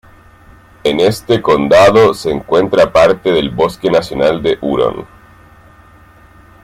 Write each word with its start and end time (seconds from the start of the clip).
En 0.83 0.99
este 0.99 1.43
condado 1.43 2.15
se 2.15 2.31
encuentra 2.31 2.91
parte 2.91 3.31
del 3.31 3.51
bosque 3.51 3.91
nacional 3.91 4.41
de 4.41 4.57
"Huron". 4.59 5.05